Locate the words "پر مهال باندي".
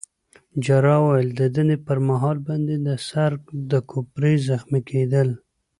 1.85-2.77